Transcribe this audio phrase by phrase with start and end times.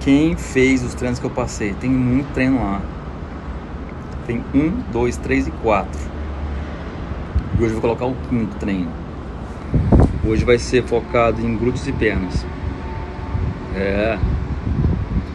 [0.00, 1.74] quem fez os treinos que eu passei.
[1.74, 2.80] Tem muito treino lá.
[4.26, 6.00] Tem um, dois, três e quatro.
[7.58, 8.90] E hoje eu vou colocar o quinto treino.
[10.26, 12.46] Hoje vai ser focado em glúteos e pernas.
[13.76, 14.18] É.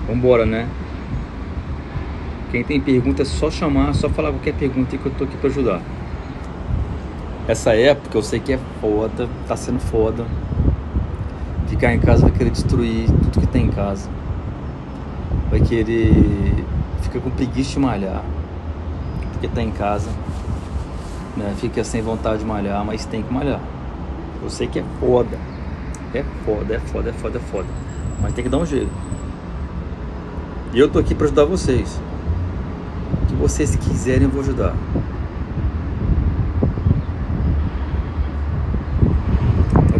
[0.07, 0.67] Vambora, né?
[2.51, 5.49] Quem tem pergunta é só chamar, só falar qualquer pergunta que eu tô aqui pra
[5.49, 5.81] ajudar.
[7.47, 10.25] Essa época eu sei que é foda, tá sendo foda.
[11.67, 14.09] Ficar em casa vai querer destruir tudo que tem em casa.
[15.55, 16.13] Vai querer.
[17.01, 18.21] Fica com preguiça de malhar.
[19.31, 20.09] Porque tá em casa.
[21.37, 21.53] Né?
[21.55, 23.61] Fica sem vontade de malhar, mas tem que malhar.
[24.43, 25.37] Eu sei que é foda.
[26.13, 27.67] É foda, é foda, é foda, é foda.
[28.21, 28.91] Mas tem que dar um jeito.
[30.73, 32.01] E eu tô aqui para ajudar vocês.
[33.23, 34.75] O que vocês quiserem, eu vou ajudar.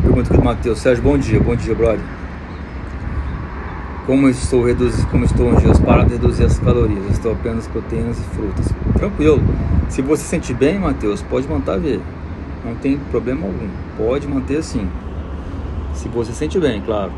[0.01, 0.79] Pergunta do Matheus.
[0.79, 1.39] Sérgio, bom dia.
[1.39, 2.24] Bom dia, brother.
[4.05, 7.09] Como estou reduzindo, como estou um dia para reduzir as calorias?
[7.09, 8.71] Estou apenas proteínas e frutas.
[8.93, 9.41] Tranquilo.
[9.89, 12.01] Se você se sentir bem, Matheus, pode manter ver.
[12.63, 13.67] Não tem problema algum.
[13.97, 14.87] Pode manter assim.
[15.95, 17.11] Se você se sente bem, claro.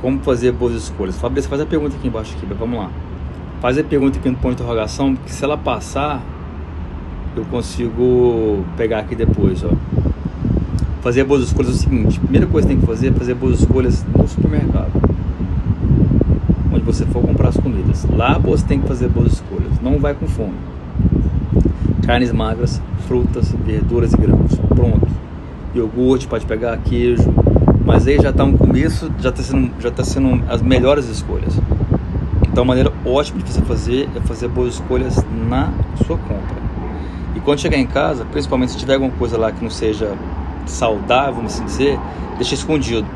[0.00, 1.16] Como fazer boas escolhas?
[1.16, 2.90] Fabrício, faz a pergunta aqui embaixo aqui, vamos lá.
[3.60, 6.20] Faz a pergunta aqui no ponto de interrogação, porque se ela passar,
[7.36, 9.70] eu consigo pegar aqui depois, ó.
[11.00, 13.34] Fazer boas escolhas é o seguinte, a primeira coisa que tem que fazer é fazer
[13.34, 14.90] boas escolhas no supermercado.
[16.72, 18.04] Onde você for comprar as comidas.
[18.16, 19.80] Lá você tem que fazer boas escolhas.
[19.80, 20.54] Não vai com fome.
[22.04, 24.56] Carnes magras, frutas, verduras e grãos.
[24.74, 25.06] Pronto.
[25.74, 27.32] Iogurte, pode pegar queijo,
[27.84, 31.58] mas aí já está um começo, já está sendo, já tá sendo as melhores escolhas.
[32.50, 35.72] Então, a maneira ótima de você fazer é fazer boas escolhas na
[36.04, 36.58] sua compra.
[37.36, 40.12] E quando chegar em casa, principalmente se tiver alguma coisa lá que não seja
[40.66, 41.98] saudável, vamos assim dizer,
[42.36, 43.06] deixa escondido.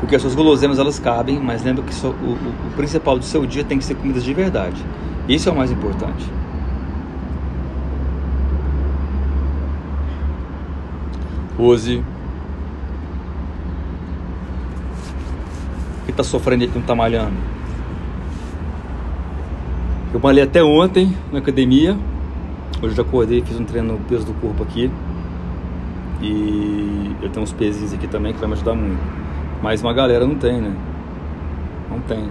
[0.00, 2.32] Porque as suas guloseimas elas cabem, mas lembra que o, o,
[2.68, 4.82] o principal do seu dia tem que ser comidas de verdade.
[5.28, 6.26] Isso é o mais importante.
[11.56, 12.02] Rose,
[16.10, 17.36] que tá sofrendo aí que não tá malhando?
[20.12, 21.96] Eu malhei até ontem na academia.
[22.82, 24.90] Hoje já acordei, fiz um treino no peso do corpo aqui.
[26.20, 29.00] E eu tenho uns pezinhos aqui também que vai me ajudar muito.
[29.62, 30.74] Mas uma galera não tem, né?
[31.90, 32.28] Não tem.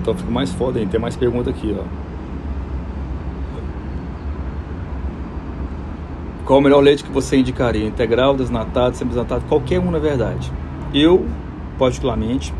[0.00, 1.84] Então fica mais foda aí, tem mais pergunta aqui, ó.
[6.44, 7.84] Qual o melhor leite que você indicaria?
[7.84, 9.44] Integral, desnatado, semi-desnatado?
[9.48, 10.52] Qualquer um, na verdade.
[10.94, 11.26] Eu,
[11.76, 12.54] particularmente,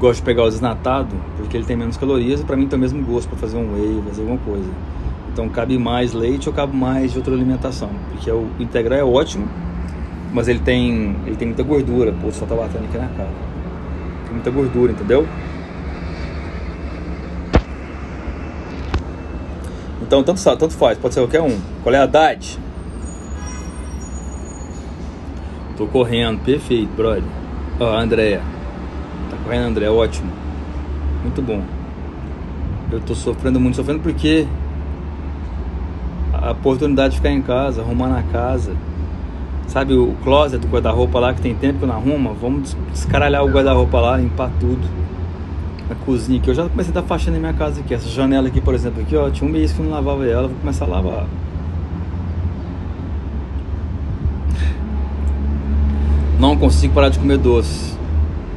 [0.00, 2.80] gosto de pegar o desnatado porque ele tem menos calorias e para mim tem o
[2.80, 4.68] mesmo gosto para fazer um whey, fazer alguma coisa.
[5.36, 7.90] Então cabe mais leite ou cabe mais de outra alimentação.
[8.08, 9.46] Porque o integral é ótimo,
[10.32, 12.10] mas ele tem, ele tem muita gordura.
[12.10, 13.28] Pô, só tá batendo aqui na cara.
[14.24, 15.28] Tem muita gordura, entendeu?
[20.00, 21.60] Então, tanto, tanto faz, pode ser qualquer um.
[21.82, 22.58] Qual é a idade?
[25.76, 27.22] Tô correndo, perfeito, brother.
[27.78, 28.40] Ó, Andréia.
[29.30, 30.32] Tá correndo, André, ótimo.
[31.22, 31.62] Muito bom.
[32.90, 34.48] Eu tô sofrendo muito, sofrendo porque
[36.48, 38.72] a oportunidade de ficar em casa, arrumar na casa.
[39.66, 42.32] Sabe o closet do guarda-roupa lá que tem tempo que não arruma?
[42.32, 44.86] Vamos descaralhar o guarda-roupa lá, limpar tudo
[45.90, 46.50] a cozinha aqui.
[46.50, 47.94] Eu já comecei a dar faxina na minha casa aqui.
[47.94, 50.48] Essa janela aqui, por exemplo, aqui, ó, tinha um mês que eu não lavava ela,
[50.48, 51.26] vou começar a lavar.
[56.38, 57.96] Não consigo parar de comer doce.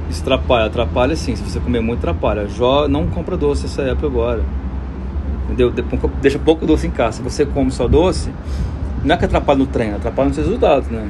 [0.10, 1.36] Isso atrapalha, atrapalha sim.
[1.36, 2.48] Se você comer muito, atrapalha.
[2.48, 4.44] Jó não compra doce essa época agora.
[5.50, 5.74] Entendeu?
[6.22, 7.18] Deixa pouco doce em casa.
[7.18, 8.32] Se você come só doce,
[9.04, 11.10] não é que atrapalha no treino, atrapalha nos resultados, né?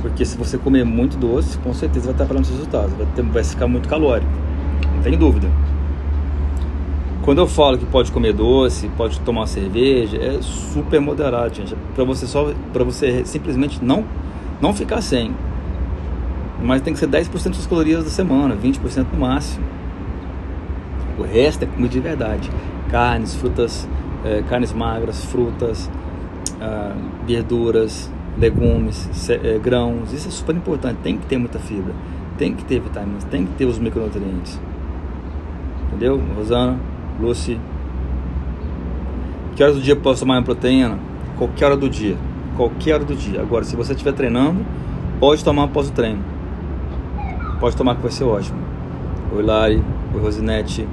[0.00, 2.92] Porque se você comer muito doce, com certeza vai atrapalhar nos resultados.
[2.94, 4.30] Vai, ter, vai ficar muito calórico
[5.00, 5.48] não tem dúvida.
[7.22, 11.74] Quando eu falo que pode comer doce, pode tomar cerveja, é super moderado, gente.
[11.94, 14.04] Para você só, para você simplesmente não,
[14.60, 15.34] não ficar sem.
[16.62, 19.64] Mas tem que ser 10% das calorias da semana, 20% no máximo.
[21.18, 22.50] O resto é comida de verdade.
[22.90, 23.88] Carnes, frutas,
[24.24, 25.90] é, carnes magras, frutas,
[26.60, 26.96] ah,
[27.26, 30.12] verduras, legumes, é, grãos.
[30.12, 30.98] Isso é super importante.
[31.02, 31.94] Tem que ter muita fibra,
[32.36, 34.60] tem que ter vitaminas, tem que ter os micronutrientes.
[35.88, 36.20] Entendeu?
[36.36, 36.78] Rosana,
[37.20, 37.60] Lucy.
[39.54, 40.98] Que hora do dia posso tomar uma proteína?
[41.36, 42.16] Qualquer hora do dia.
[42.56, 43.40] Qualquer hora do dia.
[43.40, 44.64] Agora, se você estiver treinando,
[45.18, 46.22] pode tomar após o treino.
[47.58, 48.58] Pode tomar que vai ser ótimo.
[49.34, 49.84] Oi Lari,
[50.14, 50.88] oi Rosinete.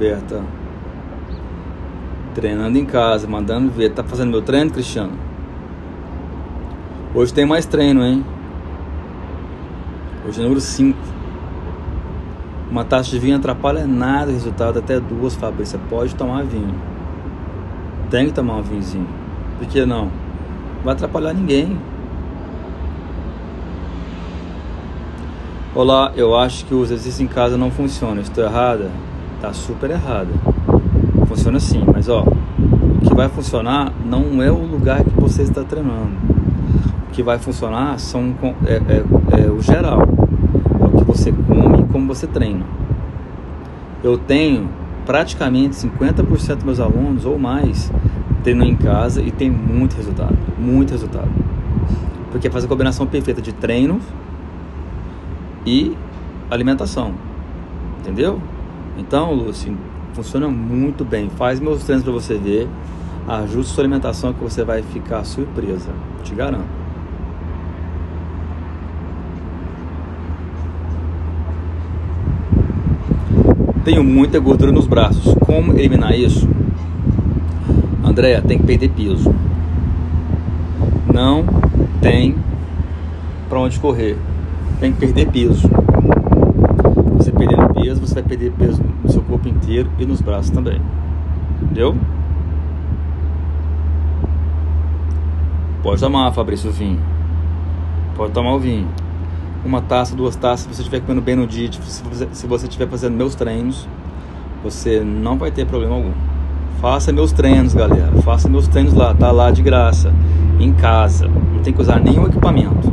[0.00, 0.42] Roberta.
[2.34, 3.90] Treinando em casa, mandando ver.
[3.90, 5.12] Tá fazendo meu treino, Cristiano?
[7.14, 8.24] Hoje tem mais treino, hein?
[10.26, 10.98] Hoje é número 5.
[12.70, 15.78] Uma taça de vinho atrapalha nada o resultado, até duas, Fabrício.
[15.78, 16.74] Você pode tomar vinho.
[18.08, 19.06] Tem que tomar um vinhozinho.
[19.58, 20.06] Por que não?
[20.06, 20.12] Não
[20.82, 21.76] vai atrapalhar ninguém.
[25.74, 28.22] Olá, eu acho que o exercício em casa não funciona.
[28.22, 28.90] Estou errada?
[29.40, 30.30] Tá super errada.
[31.26, 35.64] Funciona sim, mas ó, o que vai funcionar não é o lugar que você está
[35.64, 36.12] treinando.
[37.08, 38.34] O que vai funcionar são
[38.66, 40.06] é, é, é o geral
[41.10, 42.64] você come e como você treina.
[44.02, 44.68] Eu tenho
[45.04, 47.92] praticamente 50% dos meus alunos ou mais
[48.42, 51.30] treinam em casa e tem muito resultado, muito resultado.
[52.30, 54.00] Porque faz a combinação perfeita de treino
[55.66, 55.96] e
[56.50, 57.12] alimentação.
[57.98, 58.40] Entendeu?
[59.00, 59.74] Então, Lúcio,
[60.12, 61.30] funciona muito bem.
[61.30, 62.68] Faz meus treinos para você ver.
[63.26, 65.88] Ajuste sua alimentação que você vai ficar surpresa.
[66.22, 66.68] Te garanto.
[73.84, 75.34] Tenho muita gordura nos braços.
[75.40, 76.46] Como eliminar isso?
[78.04, 79.34] Andréa, tem que perder peso.
[81.12, 81.44] Não
[82.02, 82.36] tem
[83.48, 84.18] para onde correr.
[84.78, 85.79] Tem que perder peso.
[87.80, 90.80] Peso, você vai perder peso no seu corpo inteiro e nos braços também.
[91.62, 91.96] Entendeu?
[95.82, 97.00] Pode tomar, Fabrício, o vinho.
[98.16, 98.88] Pode tomar o vinho
[99.64, 103.14] uma taça, duas taças, se você estiver comendo bem no dia, se você estiver fazendo
[103.14, 103.86] meus treinos,
[104.62, 106.12] você não vai ter problema algum.
[106.80, 108.10] Faça meus treinos, galera.
[108.22, 110.12] Faça meus treinos lá, tá lá de graça,
[110.58, 111.28] em casa.
[111.28, 112.90] Não tem que usar nenhum equipamento.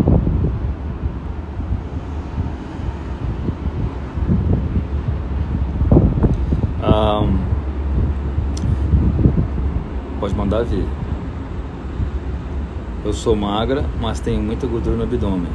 [6.83, 7.37] Um,
[13.05, 15.47] Eu sou magra, mas tenho muita gordura no abdômen.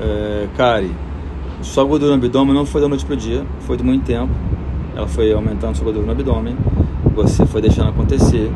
[0.00, 0.90] É, Kari,
[1.62, 4.32] sua gordura no abdômen não foi da noite para o dia, foi de muito tempo.
[4.94, 6.56] Ela foi aumentando sua gordura no abdômen,
[7.14, 8.50] você foi deixando acontecer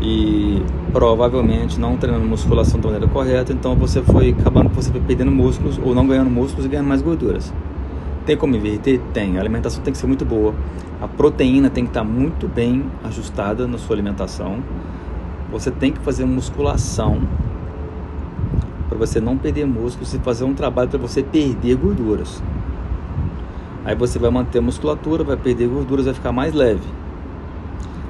[0.00, 0.62] e
[0.92, 5.78] provavelmente não treinando musculação da maneira correta, então você foi acabando você foi perdendo músculos
[5.82, 7.52] ou não ganhando músculos e ganhando mais gorduras.
[8.26, 9.00] Tem como inverter?
[9.14, 9.38] Tem.
[9.38, 10.52] A alimentação tem que ser muito boa.
[11.00, 14.58] A proteína tem que estar muito bem ajustada na sua alimentação.
[15.52, 17.22] Você tem que fazer musculação
[18.88, 22.42] para você não perder músculos e fazer um trabalho para você perder gorduras.
[23.84, 26.82] Aí você vai manter a musculatura, vai perder gorduras, vai ficar mais leve.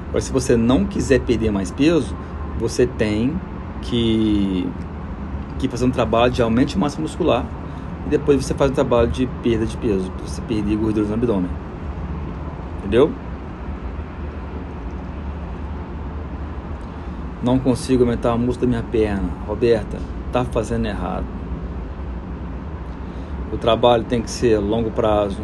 [0.09, 2.15] Agora, se você não quiser perder mais peso,
[2.57, 3.39] você tem
[3.83, 4.67] que,
[5.59, 7.45] que fazer um trabalho de aumento de massa muscular
[8.07, 11.15] e depois você faz o trabalho de perda de peso, para você perder gorduras no
[11.15, 11.49] abdômen.
[12.79, 13.11] Entendeu?
[17.43, 19.29] Não consigo aumentar o músculo da minha perna.
[19.45, 21.25] Roberta, está fazendo errado.
[23.51, 25.41] O trabalho tem que ser a longo prazo,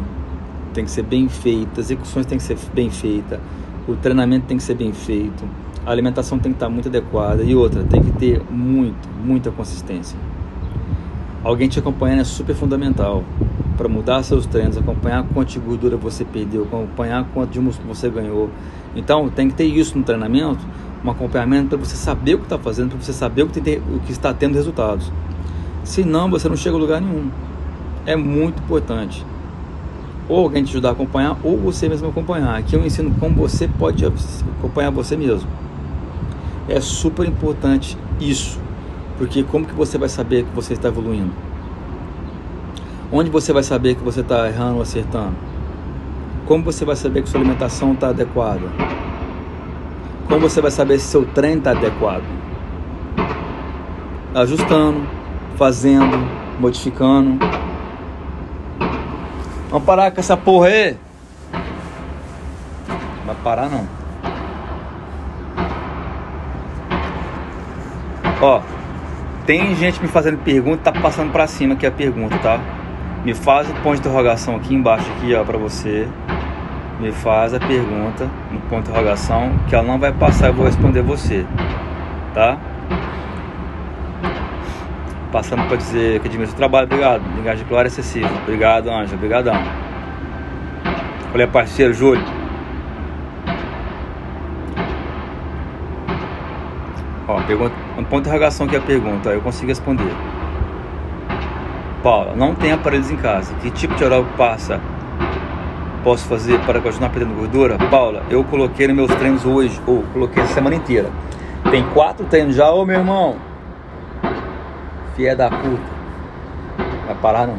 [0.74, 3.39] tem que ser bem feito, as execuções tem que ser bem feitas,
[3.88, 5.44] o treinamento tem que ser bem feito,
[5.86, 10.18] a alimentação tem que estar muito adequada e outra, tem que ter muito, muita consistência.
[11.44, 13.24] Alguém te acompanhando é super fundamental
[13.75, 18.10] para mudar seus treinos, acompanhar quanto de gordura você perdeu, acompanhar quanto de músculo você
[18.10, 18.50] ganhou.
[18.95, 20.66] Então tem que ter isso no treinamento
[21.04, 23.78] um acompanhamento para você saber o que está fazendo, para você saber o que, tem,
[23.78, 25.12] o que está tendo resultados.
[25.83, 27.30] Senão você não chega a lugar nenhum.
[28.06, 29.26] É muito importante.
[30.30, 32.57] Ou alguém te ajudar a acompanhar, ou você mesmo acompanhar.
[32.57, 35.50] Aqui eu ensino como você pode acompanhar você mesmo.
[36.69, 38.57] É super importante isso.
[39.23, 41.31] Porque como que você vai saber que você está evoluindo?
[43.09, 45.33] Onde você vai saber que você está errando ou acertando?
[46.45, 48.68] Como você vai saber que sua alimentação está adequada?
[50.27, 52.25] Como você vai saber se seu treino está adequado?
[54.35, 55.07] Ajustando,
[55.56, 56.18] fazendo,
[56.59, 57.39] modificando.
[59.69, 60.97] Vamos parar com essa porra aí.
[63.19, 63.87] Não vai parar não.
[68.42, 68.82] Ó,
[69.45, 72.59] tem gente me fazendo pergunta, tá passando para cima aqui a pergunta, tá?
[73.23, 76.07] Me faz o ponto de interrogação aqui embaixo aqui, ó, para você
[77.00, 80.66] me faz a pergunta no ponto de interrogação que ela não vai passar, eu vou
[80.66, 81.45] responder você,
[82.33, 82.57] tá?
[85.31, 87.23] Passando para dizer que admiro seu trabalho, obrigado.
[87.35, 88.30] Linguagem de glória excessiva.
[88.44, 89.56] Obrigado, Anja, obrigadão.
[91.33, 92.23] Olha, parceiro, Júlio.
[97.28, 100.14] Ó, pergunta, um ponto de interrogação que é a pergunta, eu consigo responder.
[102.02, 103.54] Paula, não tem aparelhos em casa.
[103.62, 104.81] Que tipo de oral passa
[106.04, 107.78] posso fazer para continuar perdendo gordura?
[107.90, 111.09] Paula, eu coloquei nos meus treinos hoje, ou coloquei a semana inteira.
[111.71, 113.38] Tem quatro treinos já, ô meu irmão.
[115.16, 115.94] Fia da puta.
[117.07, 117.57] Vai parar não.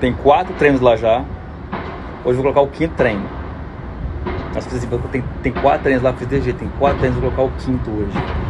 [0.00, 1.22] Tem quatro treinos lá já.
[2.24, 3.28] Hoje vou colocar o quinto treino.
[4.52, 7.58] Por exemplo, tem, tem quatro treinos lá, fiz DG, tem quatro treinos, vou colocar o
[7.58, 8.41] quinto hoje.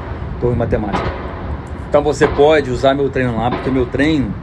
[0.50, 1.06] Em matemática.
[1.88, 4.34] Então você pode usar meu treino lá, porque meu treino.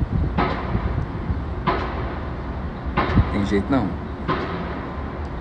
[3.33, 3.85] Tem jeito não.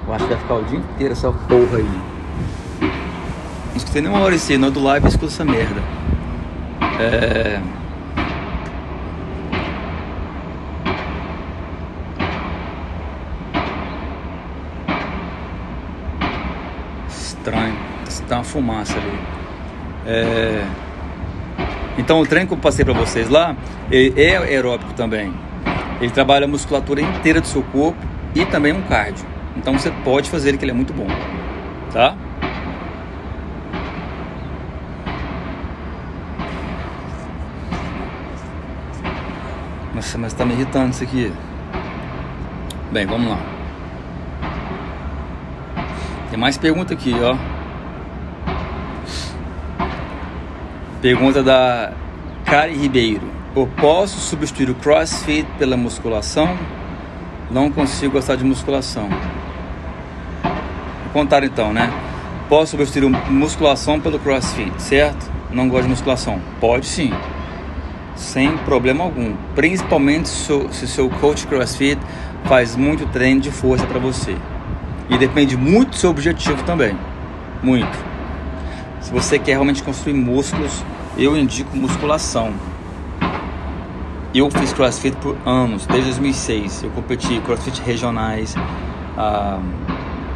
[0.07, 2.01] Eu acho que vai ficar o dia inteiro essa porra aí.
[2.81, 5.81] Não escutei nenhuma hora esse, não é do live, escuta essa merda.
[6.99, 7.61] É.
[17.09, 17.77] Estranho,
[18.27, 19.38] tá uma fumaça ali.
[20.11, 20.65] É...
[21.99, 23.55] Então o treino que eu passei para vocês lá
[23.93, 25.35] é aeróbico também.
[26.01, 27.99] Ele trabalha a musculatura inteira do seu corpo
[28.35, 29.27] e também um cardio.
[29.57, 31.07] Então você pode fazer ele que ele é muito bom,
[31.93, 32.17] tá?
[39.95, 41.33] Nossa, mas tá me irritando isso aqui.
[42.93, 43.39] Bem, vamos lá.
[46.31, 47.58] Tem mais pergunta aqui, ó.
[51.01, 51.93] Pergunta da
[52.45, 53.23] Kari Ribeiro.
[53.55, 56.59] Eu posso substituir o CrossFit pela musculação?
[57.49, 59.09] Não consigo gostar de musculação.
[61.13, 61.89] Contar então, né?
[62.49, 65.31] Posso substituir musculação pelo CrossFit, certo?
[65.53, 66.41] Não gosto de musculação.
[66.61, 67.13] Pode sim.
[68.17, 69.37] Sem problema algum.
[69.55, 72.01] Principalmente se o seu coach CrossFit
[72.47, 74.37] faz muito treino de força para você.
[75.09, 76.99] E depende muito do seu objetivo também.
[77.63, 78.08] Muito.
[79.09, 80.85] Se você quer realmente construir músculos,
[81.17, 82.53] eu indico musculação.
[84.35, 86.83] Eu fiz crossfit por anos, desde 2006.
[86.83, 88.55] Eu competi crossfit regionais.
[89.17, 89.59] Ah,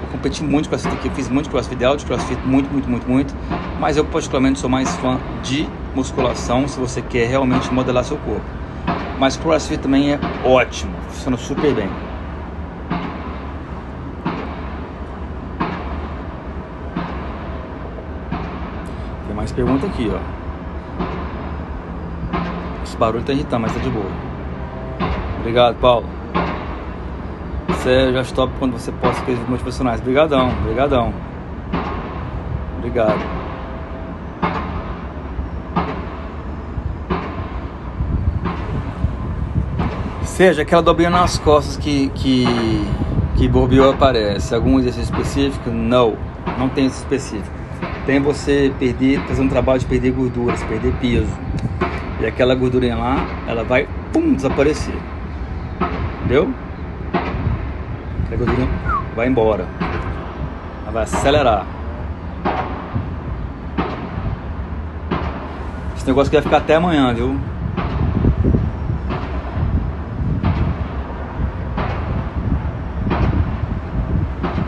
[0.00, 3.34] eu competi muito crossfit aqui, fiz muito crossfit, alto crossfit, muito, muito, muito, muito.
[3.78, 8.46] Mas eu, particularmente, sou mais fã de musculação se você quer realmente modelar seu corpo.
[9.18, 11.90] Mas crossfit também é ótimo, funciona super bem.
[19.54, 20.18] Pergunta aqui, ó.
[22.82, 24.10] Esse barulho tá irritando, mas tá de boa.
[25.40, 26.06] Obrigado, Paulo.
[27.82, 30.00] Sérgio, acho top quando você posta coisas motivacionais.
[30.00, 31.12] Obrigadão, obrigadão.
[32.78, 33.42] Obrigado.
[40.24, 42.46] Seja aquela dobrinha nas costas que, que,
[43.36, 44.54] que Bourbiot aparece.
[44.54, 45.70] Algum exercício específico?
[45.70, 46.16] Não,
[46.58, 47.61] não tem esse específico
[48.06, 51.32] tem você perder, fazer um trabalho de perder gorduras, perder peso.
[52.20, 54.94] E aquela gordurinha lá, ela vai pum, desaparecer.
[56.20, 56.52] Entendeu?
[58.24, 58.68] Aquela gordurinha
[59.14, 59.66] vai embora.
[60.82, 61.66] Ela vai acelerar.
[65.96, 67.38] Esse negócio que vai ficar até amanhã, viu?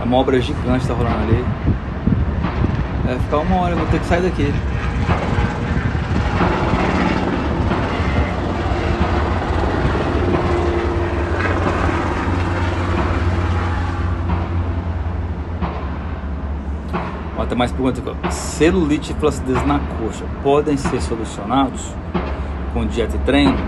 [0.01, 1.74] É uma obra gigante que tá rolando ali.
[3.05, 4.51] Vai ficar uma hora, eu vou ter que sair daqui.
[17.37, 18.35] Ó, tem mais perguntas aqui.
[18.35, 21.93] Celulite e flacidez na coxa podem ser solucionados
[22.73, 23.59] com dieta e treino?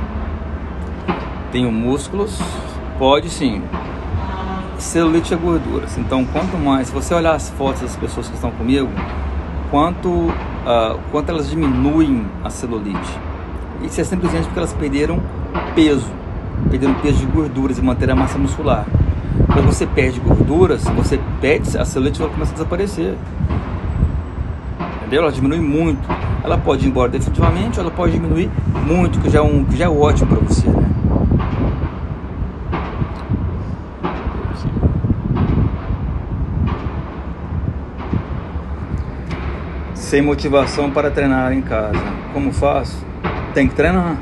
[1.53, 2.41] Tenho músculos?
[2.99, 3.63] Pode sim.
[4.79, 5.99] Celulite é gorduras.
[5.99, 8.89] Então, quanto mais, se você olhar as fotos das pessoas que estão comigo,
[9.71, 13.19] quanto, uh, quanto elas diminuem a celulite.
[13.83, 15.21] Isso é simplesmente porque elas perderam
[15.75, 16.11] peso,
[16.71, 18.87] perderam peso de gorduras e manter a massa muscular.
[19.53, 23.15] Quando você perde gorduras, você perde, a celulite vai começar a desaparecer.
[24.99, 25.23] Entendeu?
[25.23, 26.09] Ela diminui muito.
[26.43, 28.51] Ela pode ir embora definitivamente, ou ela pode diminuir
[28.87, 30.67] muito, que já é, um, que já é ótimo para você.
[30.67, 30.89] Né?
[40.07, 42.01] Sem motivação para treinar em casa.
[42.33, 43.05] Como faço?
[43.53, 44.17] Tem que treinar.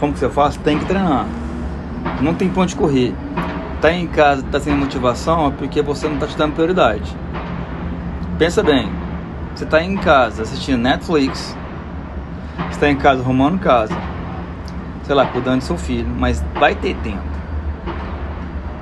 [0.00, 0.56] Como que você faz?
[0.56, 1.26] Tem que treinar.
[2.20, 3.14] Não tem ponto de correr.
[3.80, 7.16] Tá em casa, tá sem motivação, é porque você não tá te dando prioridade.
[8.36, 8.90] Pensa bem.
[9.54, 11.56] Você tá em casa assistindo Netflix.
[12.68, 13.96] Você tá em casa arrumando casa.
[15.04, 17.22] Sei lá, cuidando do seu filho, mas vai ter tempo.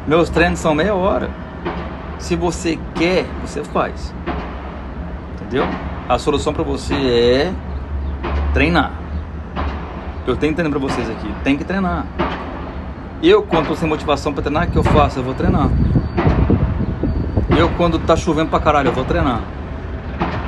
[0.07, 1.29] Meus treinos são meia hora.
[2.19, 4.15] Se você quer, você faz.
[5.35, 5.67] Entendeu?
[6.09, 7.53] A solução para você é
[8.55, 8.93] treinar.
[10.27, 12.07] Eu tenho treino para vocês aqui, tem que treinar.
[13.23, 15.19] Eu, quando estou sem motivação para treinar, o que eu faço?
[15.19, 15.69] Eu vou treinar.
[17.77, 19.43] quando tá chovendo pra caralho, eu vou treinar.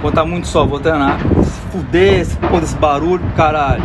[0.00, 1.18] Quando tá muito sol, eu vou treinar.
[1.44, 3.82] Se fuder, esse, pô, desse barulho, caralho.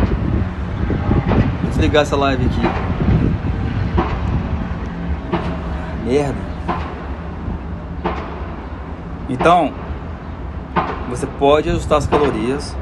[1.60, 2.60] Vou desligar essa live aqui.
[6.06, 6.46] Merda.
[9.28, 9.72] Então,
[11.08, 12.76] você pode ajustar as calorias,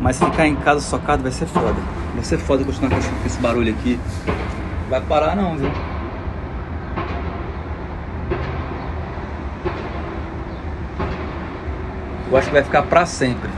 [0.00, 1.76] mas ficar em casa socado vai ser foda.
[2.14, 3.98] Vai ser foda continuar com esse barulho aqui.
[4.88, 5.70] Vai parar não, viu?
[12.30, 13.50] Eu acho que vai ficar pra sempre.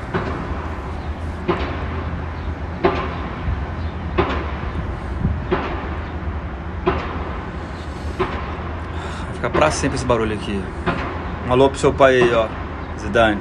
[9.26, 10.62] Vai ficar pra sempre esse barulho aqui.
[11.46, 12.46] Um alô pro seu pai aí, ó.
[12.98, 13.40] Zidane.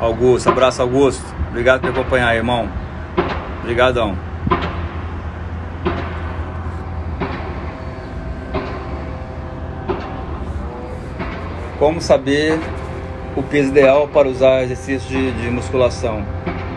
[0.00, 1.22] Augusto, abraço Augusto.
[1.50, 2.66] Obrigado por acompanhar, irmão.
[3.60, 4.16] Obrigadão.
[11.78, 12.58] Como saber
[13.36, 16.24] o peso ideal para usar exercícios de, de musculação?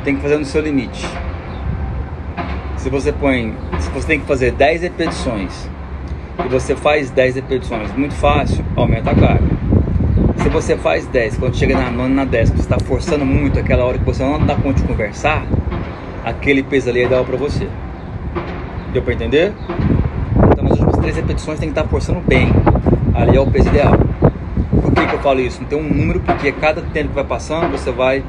[0.03, 1.07] Tem que fazer no seu limite.
[2.75, 5.69] Se você põe, se você tem que fazer 10 repetições
[6.43, 9.62] e você faz 10 repetições muito fácil, aumenta a carga.
[10.53, 13.97] Você faz 10, quando chega na nona, na décima, você está forçando muito aquela hora
[13.97, 15.43] que você não dá conta de conversar,
[16.23, 17.67] aquele peso ali é ideal para você.
[18.93, 19.51] Deu para entender?
[20.51, 22.51] Então nas últimas três repetições tem que estar tá forçando bem.
[23.15, 23.93] Ali é o peso ideal.
[24.79, 25.59] Por que, que eu falo isso?
[25.59, 28.23] Não tem um número, porque cada tempo que vai passando, você vai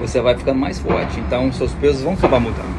[0.00, 1.20] você vai ficando mais forte.
[1.20, 2.74] Então seus pesos vão acabar mudando.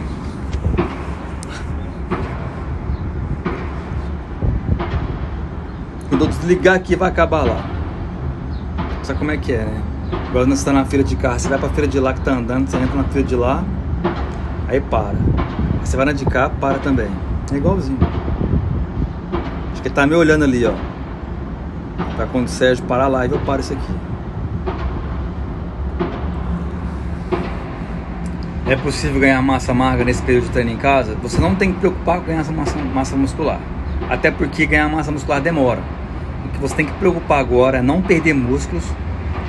[6.10, 7.75] Quando eu desligar aqui, vai acabar lá.
[9.06, 9.84] Sabe como é que é, né?
[10.30, 12.22] Agora você está na fila de carro, você vai para a fila de lá que
[12.22, 13.64] tá andando, você entra na fila de lá,
[14.68, 15.14] aí para.
[15.82, 17.08] Você vai na de cá, para também.
[17.54, 18.00] É igualzinho.
[19.72, 20.74] Acho que ele tá me olhando ali, ó.
[22.16, 23.94] Pra quando o Sérgio parar a live, eu paro isso aqui.
[28.66, 31.16] É possível ganhar massa magra nesse período de treino em casa?
[31.22, 33.60] Você não tem que preocupar com ganhar massa, massa muscular.
[34.10, 35.84] Até porque ganhar massa muscular demora
[36.56, 38.84] que você tem que preocupar agora é não perder músculos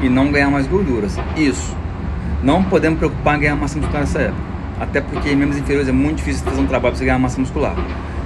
[0.03, 1.17] e não ganhar mais gorduras.
[1.37, 1.75] Isso.
[2.43, 4.43] Não podemos preocupar em ganhar massa muscular nessa época.
[4.79, 7.41] Até porque em membros inferiores é muito difícil fazer um trabalho para você ganhar massa
[7.41, 7.75] muscular.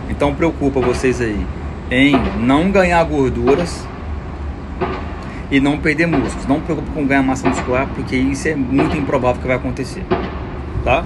[0.09, 1.47] Então preocupa vocês aí
[1.91, 3.87] em não ganhar gorduras
[5.51, 6.47] e não perder músculos.
[6.47, 10.05] Não preocupe com ganhar massa muscular, porque isso é muito improvável que vai acontecer.
[10.85, 11.05] Tá?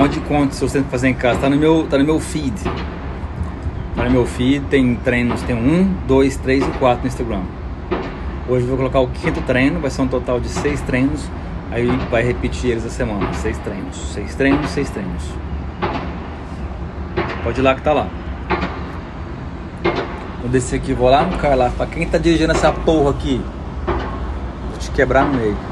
[0.00, 1.40] Onde conta se você tem que fazer em casa?
[1.40, 2.54] Tá no meu, tá no meu feed.
[3.94, 7.42] Tá no meu feed, tem treinos, tem um, dois, três e quatro no Instagram.
[8.48, 11.28] Hoje eu vou colocar o quinto treino, vai ser um total de seis treinos.
[11.70, 13.30] Aí vai repetir eles a semana.
[13.34, 13.94] Seis treinos.
[14.14, 15.22] Seis treinos, seis treinos.
[17.44, 18.08] Pode ir lá que tá lá.
[20.40, 21.70] Vou descer aqui, vou lá no carro lá.
[21.76, 23.38] Pra quem tá dirigindo essa porra aqui?
[24.70, 25.69] Vou te quebrar no meio.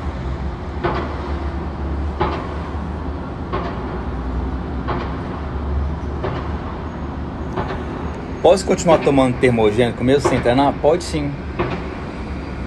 [8.40, 10.72] Posso continuar tomando termogênico mesmo sem treinar?
[10.80, 11.32] Pode sim.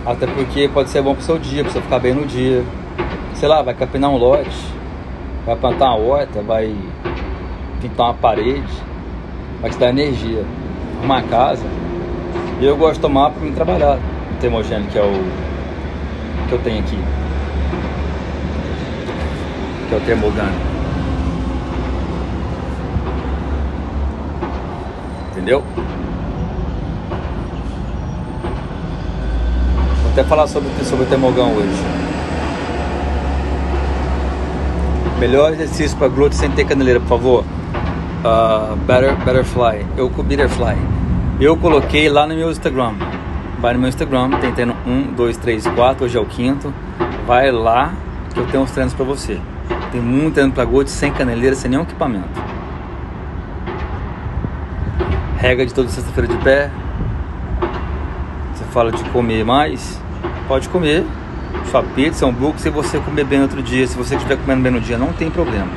[0.05, 2.61] Até porque pode ser bom pro seu dia, pra você ficar bem no dia.
[3.35, 4.49] Sei lá, vai capinar um lote,
[5.45, 6.75] vai plantar uma horta, vai
[7.81, 8.73] pintar uma parede,
[9.61, 10.43] vai te dar energia.
[11.01, 11.65] Uma casa.
[12.59, 15.23] E eu gosto de tomar para mim trabalhar o termogênico, que é o
[16.49, 16.99] que eu tenho aqui.
[19.87, 20.70] Que é o termogânico.
[25.41, 25.63] Entendeu?
[30.03, 31.83] Vou até falar sobre, sobre o termogão hoje.
[35.19, 37.43] Melhor exercício para glúteo sem ter caneleira, por favor.
[38.23, 39.83] Uh, better, Betterfly.
[39.97, 40.77] Eu com Betterfly.
[41.39, 42.93] Eu coloquei lá no meu Instagram.
[43.59, 46.05] Vai no meu Instagram, tem treino 1, 2, 3, 4.
[46.05, 46.71] Hoje é o quinto.
[47.25, 47.93] Vai lá
[48.31, 49.39] que eu tenho uns treinos para você.
[49.91, 52.50] Tem muito treino para glúteo sem caneleira, sem nenhum equipamento.
[55.41, 56.69] Regra de toda sexta-feira de pé.
[58.53, 59.99] Você fala de comer mais,
[60.47, 61.03] pode comer
[61.65, 64.71] sua pizza, book, se você comer bem no outro dia, se você estiver comendo bem
[64.71, 65.67] no dia, não tem problema.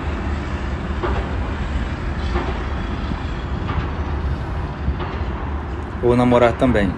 [6.02, 6.92] Ou namorar também.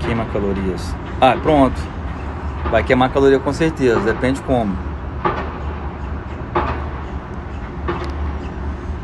[0.00, 0.94] Queima calorias.
[1.18, 1.80] Ah, pronto.
[2.70, 4.76] Vai queimar caloria com certeza, depende como.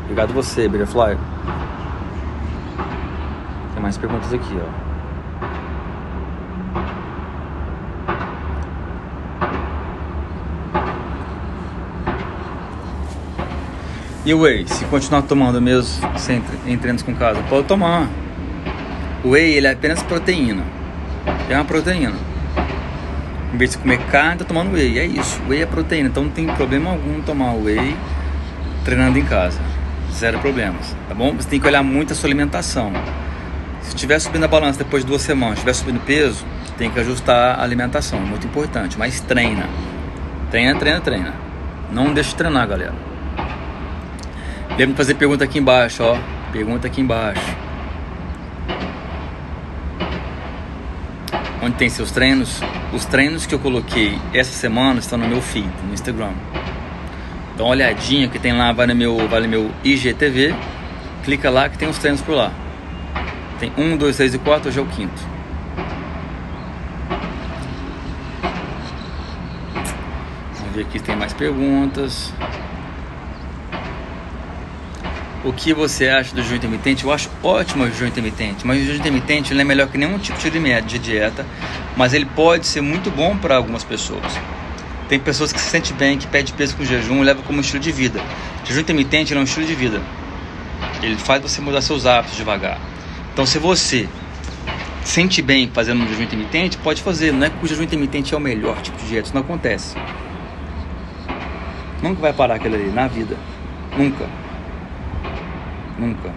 [0.03, 1.30] Obrigado você, Butterfly.
[3.81, 4.91] Tem mais perguntas aqui, ó.
[14.23, 18.07] E o whey, se continuar tomando mesmo sem em treinos com casa, pode tomar.
[19.23, 20.63] O whey ele é apenas proteína.
[21.49, 22.13] É uma proteína.
[23.51, 24.99] Em vez de comer carne, tá tomando whey.
[24.99, 25.41] É isso.
[25.49, 27.97] Whey é proteína, então não tem problema algum tomar whey
[28.85, 29.59] treinando em casa.
[30.13, 31.33] Zero problemas, tá bom?
[31.33, 32.93] Você tem que olhar muito a sua alimentação.
[33.81, 36.45] Se estiver subindo a balança depois de duas semanas, estiver subindo peso,
[36.77, 38.19] tem que ajustar a alimentação.
[38.19, 38.97] É muito importante.
[38.97, 39.67] Mas treina.
[40.49, 41.33] Treina, treina, treina.
[41.91, 42.93] Não deixe de treinar, galera.
[44.71, 46.17] Lembra de fazer pergunta aqui embaixo, ó.
[46.51, 47.55] Pergunta aqui embaixo.
[51.61, 52.61] Onde tem seus treinos?
[52.91, 56.31] Os treinos que eu coloquei essa semana estão no meu feed, no Instagram.
[57.55, 60.55] Dá uma olhadinha que tem lá, vai no meu, vai no meu IGTV.
[61.23, 62.51] Clica lá que tem os treinos por lá.
[63.61, 65.21] Tem um, dois, três e quatro, hoje é o quinto.
[70.57, 72.33] Vamos ver aqui se tem mais perguntas.
[75.45, 77.03] O que você acha do jejum intermitente?
[77.03, 80.39] Eu acho ótimo o jejum intermitente, mas o jejum intermitente é melhor que nenhum tipo
[80.39, 81.45] de dieta,
[81.95, 84.39] mas ele pode ser muito bom para algumas pessoas.
[85.07, 87.79] Tem pessoas que se sentem bem, que pede peso com jejum e leva como estilo
[87.79, 88.19] de vida.
[88.63, 90.01] O jejum intermitente é um estilo de vida.
[91.03, 92.79] Ele faz você mudar seus hábitos devagar.
[93.33, 94.09] Então, se você
[95.03, 97.31] sente bem fazendo um jejum intermitente, pode fazer.
[97.31, 99.95] Não é que o jejum intermitente é o melhor tipo de dieta, isso não acontece.
[102.01, 103.37] Nunca vai parar aquilo ali na vida.
[103.97, 104.25] Nunca.
[105.99, 106.31] Nunca.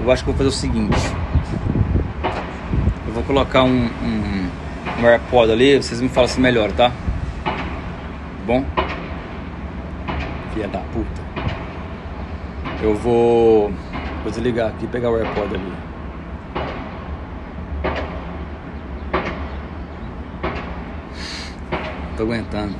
[0.00, 0.96] Eu acho que vou fazer o seguinte.
[3.06, 4.48] Eu vou colocar um, um,
[5.00, 6.90] um AirPod ali, vocês me falam se melhor, tá?
[8.46, 8.64] Bom?
[10.54, 11.22] Filha da puta.
[12.82, 13.72] Eu vou,
[14.28, 15.72] vou desligar aqui e pegar o AirPod ali.
[22.16, 22.74] Tô aguentando.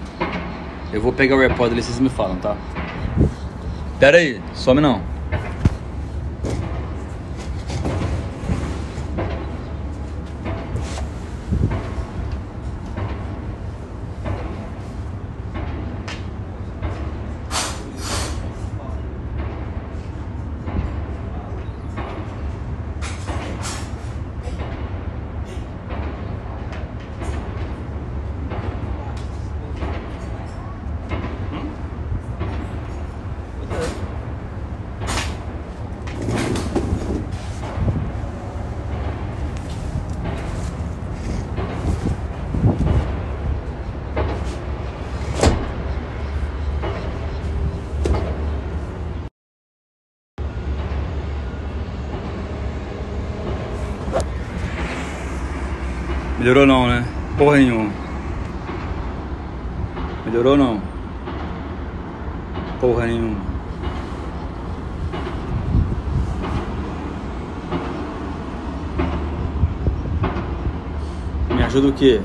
[0.93, 2.57] Eu vou pegar o AirPod ali, vocês me falam, tá?
[3.99, 5.01] Pera aí, some não.
[56.49, 57.05] Melhorou não, né?
[57.37, 57.91] Porra nenhuma.
[60.25, 60.81] Melhorou não?
[62.81, 63.37] Porra nenhuma.
[71.55, 72.23] Me ajuda o quê?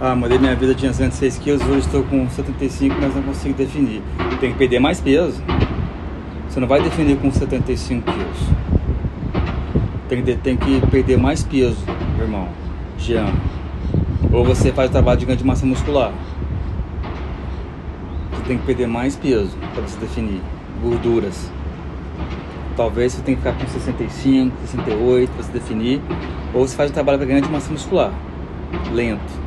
[0.00, 4.02] Ah, mudei minha vida, tinha 106 quilos, hoje estou com 75, mas não consigo definir.
[4.40, 5.42] Tem que perder mais peso.
[6.48, 8.63] Você não vai definir com 75 quilos.
[10.22, 11.76] Tem que, perder mais peso,
[12.20, 12.48] irmão.
[12.98, 13.32] Jean.
[14.32, 16.12] Ou você faz o trabalho de ganho de massa muscular.
[18.30, 20.40] Você tem que perder mais peso para você definir
[20.80, 21.50] gorduras.
[22.76, 26.00] Talvez você tenha que ficar com 65, 68 para se definir.
[26.52, 28.12] Ou você faz o trabalho para ganho de massa muscular.
[28.92, 29.44] Lento.